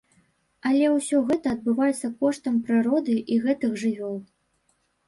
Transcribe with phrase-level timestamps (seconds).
[0.69, 4.17] Але ўсё гэта адбываецца коштам прыроды і гэтых жывёл.